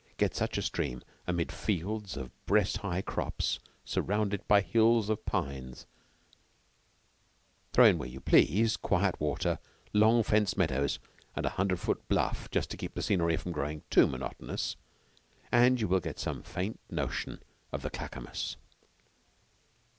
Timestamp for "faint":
16.41-16.79